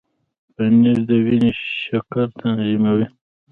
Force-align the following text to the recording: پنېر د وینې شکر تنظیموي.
پنېر 0.55 0.97
د 1.09 1.09
وینې 1.25 1.51
شکر 1.81 2.25
تنظیموي. 2.39 3.05